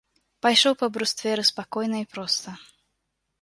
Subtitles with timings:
[0.45, 2.55] Пайшоў па брустверы спакойна і проста.